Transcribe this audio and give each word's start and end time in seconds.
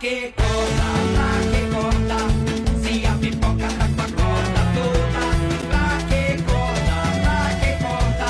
que 0.00 0.32
corta, 0.34 0.88
pra 1.14 1.28
que 1.50 1.60
corta, 1.74 2.18
se 2.80 3.06
a 3.06 3.12
pipoca 3.20 3.68
tá 3.78 3.86
com 3.94 4.00
a 4.00 4.08
corda 4.16 4.62
toda. 4.74 5.22
Pra 5.68 5.86
que 6.08 6.42
corta, 6.42 6.96
pra 7.20 7.40
que 7.60 7.70
corta, 7.84 8.28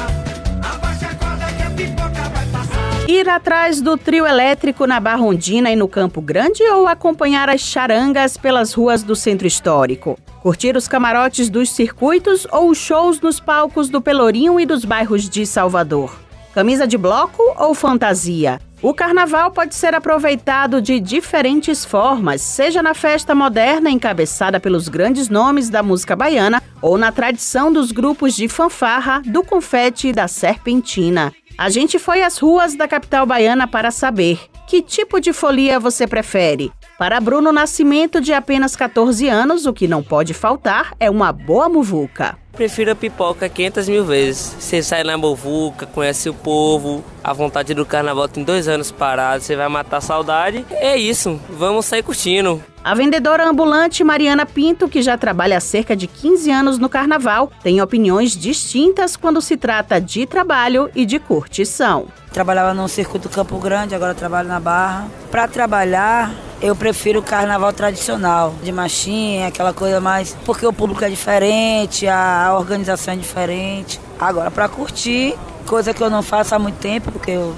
abaixa 0.69 1.07
a 1.07 1.15
corda 1.15 1.47
que 1.57 1.63
a 1.63 1.71
pipoca 1.71 2.23
vai 2.35 2.47
passar. 2.47 3.09
Ir 3.09 3.29
atrás 3.29 3.81
do 3.81 3.97
trio 3.97 4.27
elétrico 4.27 4.85
na 4.85 4.99
Barrondina 4.99 5.71
e 5.71 5.77
no 5.77 5.87
Campo 5.87 6.21
Grande 6.21 6.65
ou 6.65 6.89
acompanhar 6.89 7.49
as 7.49 7.61
charangas 7.61 8.37
pelas 8.37 8.73
ruas 8.73 9.05
do 9.05 9.15
centro 9.15 9.47
histórico? 9.47 10.19
Curtir 10.43 10.77
os 10.77 10.89
camarotes 10.89 11.49
dos 11.49 11.71
circuitos 11.71 12.49
ou 12.51 12.71
os 12.71 12.79
shows 12.79 13.21
nos 13.21 13.39
palcos 13.39 13.89
do 13.89 14.01
Pelourinho 14.01 14.59
e 14.59 14.67
dos 14.67 14.85
bairros 14.85 15.31
de 15.31 15.47
Salvador? 15.47 16.30
Camisa 16.53 16.85
de 16.85 16.99
bloco 16.99 17.41
ou 17.57 17.75
fantasia? 17.75 18.61
O 18.83 18.93
carnaval 18.93 19.53
pode 19.53 19.75
ser 19.75 19.95
aproveitado 19.95 20.83
de 20.83 20.99
diferentes 20.99 21.85
formas, 21.85 22.41
seja 22.41 22.83
na 22.83 22.93
festa 22.93 23.37
moderna 23.37 23.89
encabeçada 23.89 24.59
pelos 24.59 24.89
grandes 24.89 25.29
nomes 25.29 25.69
da 25.69 25.81
música 25.81 26.17
baiana 26.17 26.61
ou 26.83 26.99
na 26.99 27.13
tradição 27.13 27.73
dos 27.73 27.93
grupos 27.93 28.35
de 28.35 28.49
fanfarra, 28.49 29.23
do 29.25 29.45
confete 29.45 30.09
e 30.09 30.13
da 30.13 30.27
serpentina. 30.27 31.33
A 31.57 31.69
gente 31.69 31.99
foi 31.99 32.23
às 32.23 32.39
ruas 32.39 32.75
da 32.75 32.89
capital 32.89 33.27
baiana 33.27 33.69
para 33.69 33.93
saber 33.93 34.41
que 34.67 34.83
tipo 34.83 35.21
de 35.21 35.33
folia 35.33 35.79
você 35.79 36.07
prefere. 36.07 36.73
Para 37.01 37.19
Bruno 37.19 37.51
Nascimento, 37.51 38.21
de 38.21 38.35
apenas 38.35 38.77
14 38.77 39.27
anos, 39.27 39.65
o 39.65 39.73
que 39.73 39.89
não 39.89 40.03
pode 40.03 40.35
faltar 40.35 40.93
é 41.01 41.09
uma 41.09 41.33
boa 41.33 41.67
muvuca. 41.67 42.37
Prefiro 42.53 42.93
a 42.93 42.95
pipoca 42.95 43.49
500 43.49 43.89
mil 43.89 44.05
vezes. 44.05 44.55
Você 44.59 44.83
sai 44.83 45.03
na 45.03 45.17
muvuca, 45.17 45.87
conhece 45.87 46.29
o 46.29 46.35
povo, 46.35 47.03
a 47.25 47.33
vontade 47.33 47.73
do 47.73 47.87
carnaval 47.87 48.29
tem 48.29 48.45
dois 48.45 48.69
anos 48.69 48.93
parado, 48.93 49.43
você 49.43 49.57
vai 49.57 49.67
matar 49.67 49.97
a 49.97 50.01
saudade. 50.03 50.67
É 50.73 50.95
isso, 50.95 51.41
vamos 51.49 51.87
sair 51.87 52.03
curtindo. 52.03 52.63
A 52.85 52.95
vendedora 52.95 53.49
ambulante 53.49 54.05
Mariana 54.05 54.45
Pinto, 54.45 54.87
que 54.87 55.01
já 55.01 55.17
trabalha 55.17 55.57
há 55.57 55.61
cerca 55.61 55.97
de 55.97 56.07
15 56.07 56.51
anos 56.51 56.79
no 56.79 56.91
carnaval, 56.91 57.51
tem 57.63 57.81
opiniões 57.81 58.37
distintas 58.37 59.17
quando 59.17 59.41
se 59.41 59.57
trata 59.57 59.99
de 59.99 60.27
trabalho 60.27 60.91
e 60.95 61.07
de 61.07 61.19
curtição. 61.19 62.09
Trabalhava 62.31 62.75
no 62.75 62.87
circuito 62.89 63.31
Campo 63.31 63.59
Grande, 63.59 63.95
agora 63.95 64.15
trabalho 64.15 64.49
na 64.49 64.61
Barra. 64.61 65.09
Para 65.31 65.49
trabalhar, 65.49 66.31
eu 66.63 66.77
prefiro 66.77 67.21
o 67.21 67.23
carnaval 67.23 67.73
tradicional, 67.73 68.55
de 68.63 68.71
machinha, 68.71 69.49
aquela 69.49 69.73
coisa 69.73 70.01
mais. 70.01 70.37
Porque 70.45 70.67
o 70.67 70.73
público 70.73 71.05
é 71.05 71.09
diferente, 71.09 72.07
a 72.07 72.55
organização 72.57 73.15
é 73.15 73.17
diferente. 73.17 74.01
Agora, 74.19 74.51
para 74.51 74.69
curtir, 74.69 75.35
coisa 75.67 75.95
que 75.95 76.03
eu 76.03 76.11
não 76.11 76.23
faço 76.23 76.55
há 76.55 76.59
muito 76.59 76.77
tempo, 76.77 77.11
porque 77.13 77.31
eu 77.31 77.55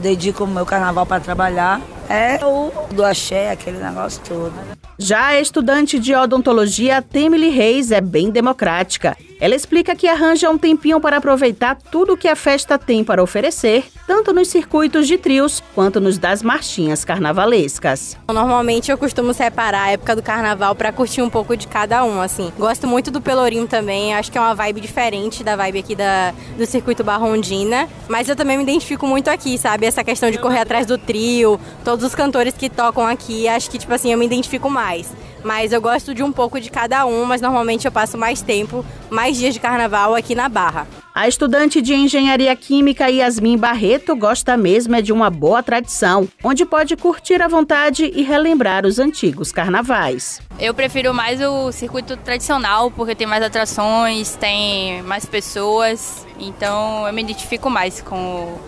dedico 0.00 0.44
o 0.44 0.46
meu 0.46 0.66
carnaval 0.66 1.06
para 1.06 1.20
trabalhar, 1.20 1.80
é 2.08 2.38
o 2.44 2.70
do 2.92 3.04
axé, 3.04 3.50
aquele 3.50 3.78
negócio 3.78 4.20
todo. 4.26 4.52
Já 4.98 5.26
a 5.26 5.40
estudante 5.40 5.98
de 5.98 6.14
odontologia 6.14 7.02
Temily 7.02 7.50
Reis 7.50 7.90
é 7.90 8.00
bem 8.00 8.30
democrática. 8.30 9.16
Ela 9.38 9.54
explica 9.54 9.94
que 9.94 10.08
arranja 10.08 10.50
um 10.50 10.56
tempinho 10.56 10.98
para 10.98 11.18
aproveitar 11.18 11.76
tudo 11.76 12.14
o 12.14 12.16
que 12.16 12.26
a 12.26 12.34
festa 12.34 12.78
tem 12.78 13.04
para 13.04 13.22
oferecer, 13.22 13.84
tanto 14.06 14.32
nos 14.32 14.48
circuitos 14.48 15.06
de 15.06 15.18
trios 15.18 15.62
quanto 15.74 16.00
nos 16.00 16.16
das 16.16 16.42
marchinhas 16.42 17.04
carnavalescas. 17.04 18.16
Normalmente 18.28 18.90
eu 18.90 18.96
costumo 18.96 19.34
separar 19.34 19.84
a 19.84 19.90
época 19.90 20.16
do 20.16 20.22
carnaval 20.22 20.74
para 20.74 20.90
curtir 20.90 21.20
um 21.20 21.28
pouco 21.28 21.54
de 21.54 21.68
cada 21.68 22.02
um, 22.02 22.20
assim. 22.20 22.50
Gosto 22.58 22.86
muito 22.86 23.10
do 23.10 23.20
Pelourinho 23.20 23.66
também, 23.66 24.14
acho 24.14 24.32
que 24.32 24.38
é 24.38 24.40
uma 24.40 24.54
vibe 24.54 24.80
diferente 24.80 25.44
da 25.44 25.54
vibe 25.54 25.80
aqui 25.80 25.94
da, 25.94 26.32
do 26.56 26.64
circuito 26.64 27.04
Barrondina, 27.04 27.88
mas 28.08 28.28
eu 28.28 28.36
também 28.36 28.56
me 28.56 28.62
identifico 28.62 29.06
muito 29.06 29.28
aqui, 29.28 29.58
sabe? 29.58 29.84
Essa 29.84 30.02
questão 30.02 30.30
de 30.30 30.38
correr 30.38 30.60
atrás 30.60 30.86
do 30.86 30.96
trio, 30.96 31.60
todos 31.84 32.04
os 32.04 32.14
cantores 32.14 32.54
que 32.54 32.70
tocam 32.70 33.06
aqui, 33.06 33.46
acho 33.48 33.70
que 33.70 33.78
tipo 33.78 33.92
assim, 33.92 34.10
eu 34.10 34.18
me 34.18 34.24
identifico 34.24 34.70
mais. 34.70 35.12
Mas 35.46 35.72
eu 35.72 35.80
gosto 35.80 36.12
de 36.12 36.24
um 36.24 36.32
pouco 36.32 36.60
de 36.60 36.68
cada 36.68 37.06
um, 37.06 37.24
mas 37.24 37.40
normalmente 37.40 37.84
eu 37.84 37.92
passo 37.92 38.18
mais 38.18 38.42
tempo, 38.42 38.84
mais 39.08 39.36
dias 39.36 39.54
de 39.54 39.60
carnaval 39.60 40.12
aqui 40.12 40.34
na 40.34 40.48
Barra. 40.48 40.88
A 41.14 41.28
estudante 41.28 41.80
de 41.80 41.94
engenharia 41.94 42.54
química 42.56 43.08
Yasmin 43.08 43.56
Barreto 43.56 44.16
gosta 44.16 44.56
mesmo 44.56 44.96
é 44.96 45.00
de 45.00 45.12
uma 45.12 45.30
boa 45.30 45.62
tradição, 45.62 46.28
onde 46.42 46.66
pode 46.66 46.96
curtir 46.96 47.40
à 47.40 47.46
vontade 47.46 48.10
e 48.12 48.24
relembrar 48.24 48.84
os 48.84 48.98
antigos 48.98 49.52
carnavais. 49.52 50.40
Eu 50.58 50.74
prefiro 50.74 51.14
mais 51.14 51.40
o 51.40 51.70
circuito 51.70 52.16
tradicional, 52.16 52.90
porque 52.90 53.14
tem 53.14 53.28
mais 53.28 53.44
atrações, 53.44 54.34
tem 54.34 55.00
mais 55.04 55.24
pessoas, 55.24 56.26
então 56.40 57.06
eu 57.06 57.12
me 57.12 57.22
identifico 57.22 57.70
mais 57.70 58.02
com 58.02 58.58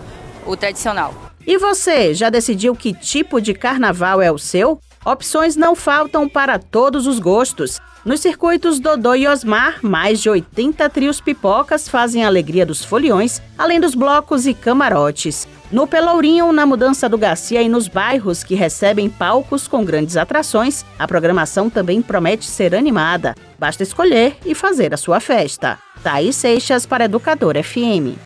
o, 0.47 0.51
o 0.53 0.55
tradicional. 0.55 1.13
E 1.45 1.57
você, 1.57 2.13
já 2.13 2.29
decidiu 2.29 2.73
que 2.73 2.93
tipo 2.93 3.41
de 3.41 3.53
carnaval 3.53 4.21
é 4.21 4.31
o 4.31 4.37
seu? 4.37 4.79
Opções 5.05 5.55
não 5.55 5.75
faltam 5.75 6.27
para 6.27 6.59
todos 6.59 7.07
os 7.07 7.19
gostos. 7.19 7.79
Nos 8.05 8.21
circuitos 8.21 8.79
Dodô 8.79 9.13
e 9.15 9.27
Osmar, 9.27 9.79
mais 9.81 10.21
de 10.21 10.29
80 10.29 10.89
trios 10.89 11.21
pipocas 11.21 11.87
fazem 11.87 12.23
a 12.23 12.27
alegria 12.27 12.65
dos 12.65 12.83
foliões, 12.83 13.41
além 13.57 13.79
dos 13.79 13.93
blocos 13.95 14.45
e 14.45 14.53
camarotes. 14.53 15.47
No 15.71 15.85
Pelourinho, 15.85 16.51
na 16.51 16.65
Mudança 16.65 17.07
do 17.07 17.17
Garcia 17.17 17.61
e 17.61 17.69
nos 17.69 17.87
bairros 17.87 18.43
que 18.43 18.55
recebem 18.55 19.09
palcos 19.09 19.67
com 19.67 19.85
grandes 19.85 20.17
atrações, 20.17 20.83
a 20.97 21.07
programação 21.07 21.69
também 21.69 22.01
promete 22.01 22.45
ser 22.45 22.73
animada. 22.73 23.35
Basta 23.57 23.83
escolher 23.83 24.37
e 24.45 24.55
fazer 24.55 24.93
a 24.93 24.97
sua 24.97 25.19
festa. 25.19 25.77
Thaís 26.01 26.35
Seixas 26.35 26.85
para 26.85 27.05
Educador 27.05 27.55
FM. 27.61 28.17